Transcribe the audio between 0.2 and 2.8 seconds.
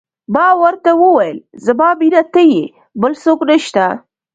ما ورته وویل: زما مینه ته یې،